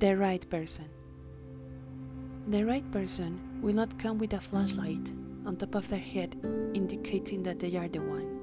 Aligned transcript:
The 0.00 0.16
right 0.16 0.48
person. 0.48 0.88
The 2.48 2.64
right 2.64 2.90
person 2.90 3.60
will 3.60 3.74
not 3.74 3.98
come 3.98 4.16
with 4.16 4.32
a 4.32 4.40
flashlight 4.40 5.12
on 5.44 5.56
top 5.58 5.74
of 5.74 5.90
their 5.90 5.98
head 5.98 6.36
indicating 6.72 7.42
that 7.42 7.58
they 7.58 7.76
are 7.76 7.86
the 7.86 7.98
one. 7.98 8.40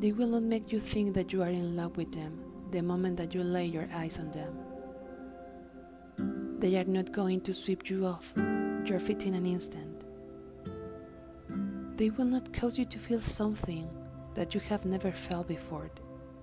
They 0.00 0.10
will 0.10 0.26
not 0.26 0.42
make 0.42 0.72
you 0.72 0.80
think 0.80 1.14
that 1.14 1.32
you 1.32 1.40
are 1.40 1.50
in 1.50 1.76
love 1.76 1.96
with 1.96 2.10
them 2.10 2.40
the 2.72 2.82
moment 2.82 3.16
that 3.18 3.32
you 3.32 3.44
lay 3.44 3.66
your 3.66 3.88
eyes 3.94 4.18
on 4.18 4.32
them. 4.32 4.58
They 6.58 6.76
are 6.80 6.84
not 6.84 7.12
going 7.12 7.40
to 7.42 7.54
sweep 7.54 7.88
you 7.88 8.04
off 8.04 8.32
your 8.84 8.98
feet 8.98 9.22
in 9.22 9.34
an 9.34 9.46
instant. 9.46 10.02
They 11.96 12.10
will 12.10 12.24
not 12.24 12.52
cause 12.52 12.76
you 12.76 12.86
to 12.86 12.98
feel 12.98 13.20
something 13.20 13.88
that 14.34 14.52
you 14.52 14.60
have 14.62 14.84
never 14.84 15.12
felt 15.12 15.46
before 15.46 15.92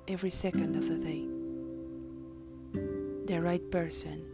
every 0.08 0.30
second 0.30 0.78
of 0.78 0.88
the 0.88 0.96
day. 0.96 1.39
The 3.30 3.40
right 3.40 3.70
person 3.70 4.26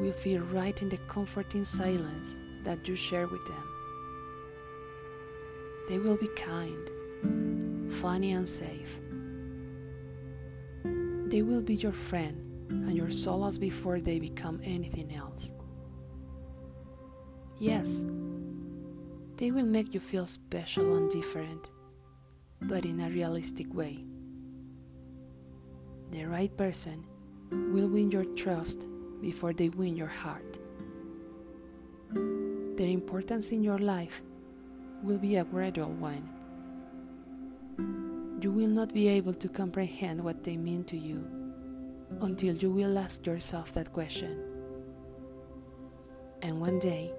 will 0.00 0.12
feel 0.12 0.40
right 0.40 0.82
in 0.82 0.88
the 0.88 0.96
comforting 1.06 1.62
silence 1.62 2.38
that 2.64 2.88
you 2.88 2.96
share 2.96 3.28
with 3.28 3.46
them. 3.46 3.62
They 5.88 6.00
will 6.00 6.16
be 6.16 6.26
kind, 6.34 6.90
funny, 8.02 8.32
and 8.32 8.48
safe. 8.48 8.98
They 10.82 11.42
will 11.42 11.62
be 11.62 11.76
your 11.76 11.92
friend 11.92 12.66
and 12.68 12.96
your 12.96 13.10
solace 13.10 13.58
before 13.58 14.00
they 14.00 14.18
become 14.18 14.60
anything 14.64 15.14
else. 15.14 15.52
Yes, 17.60 18.04
they 19.36 19.52
will 19.52 19.66
make 19.66 19.94
you 19.94 20.00
feel 20.00 20.26
special 20.26 20.96
and 20.96 21.08
different, 21.12 21.70
but 22.62 22.84
in 22.84 22.98
a 23.02 23.08
realistic 23.08 23.72
way. 23.72 24.04
The 26.10 26.24
right 26.24 26.56
person 26.56 27.06
will 27.50 27.88
win 27.88 28.10
your 28.10 28.24
trust 28.24 28.86
before 29.20 29.52
they 29.52 29.68
win 29.68 29.96
your 29.96 30.06
heart. 30.08 30.58
Their 32.76 32.88
importance 32.88 33.52
in 33.52 33.62
your 33.62 33.78
life 33.78 34.22
will 35.02 35.18
be 35.18 35.36
a 35.36 35.44
gradual 35.44 35.92
one. 35.92 36.28
You 38.42 38.50
will 38.50 38.68
not 38.68 38.94
be 38.94 39.08
able 39.08 39.34
to 39.34 39.48
comprehend 39.48 40.22
what 40.22 40.44
they 40.44 40.56
mean 40.56 40.84
to 40.84 40.96
you 40.96 41.24
until 42.20 42.56
you 42.56 42.70
will 42.70 42.98
ask 42.98 43.26
yourself 43.26 43.72
that 43.72 43.92
question. 43.92 44.42
And 46.42 46.60
one 46.60 46.78
day, 46.78 47.12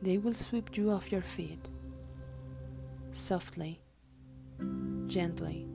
they 0.00 0.18
will 0.18 0.34
sweep 0.34 0.76
you 0.76 0.90
off 0.90 1.10
your 1.10 1.22
feet, 1.22 1.70
softly, 3.12 3.80
gently, 5.08 5.66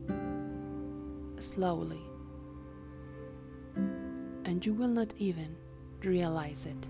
slowly, 1.39 2.01
and 4.51 4.65
you 4.65 4.73
will 4.73 4.89
not 4.89 5.13
even 5.17 5.55
realize 6.03 6.65
it. 6.65 6.89